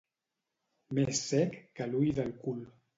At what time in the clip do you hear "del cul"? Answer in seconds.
2.21-2.63